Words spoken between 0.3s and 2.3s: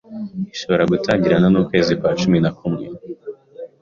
ishobora gutangirana n'ukwezi kwa